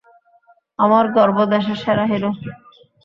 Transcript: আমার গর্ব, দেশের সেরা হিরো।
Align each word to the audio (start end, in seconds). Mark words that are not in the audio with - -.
আমার 0.79 1.05
গর্ব, 1.15 1.37
দেশের 1.53 1.77
সেরা 1.83 2.05
হিরো। 2.11 2.29